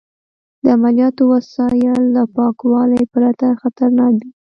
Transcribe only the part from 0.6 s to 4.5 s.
د عملیاتو وسایل له پاکوالي پرته خطرناک دي.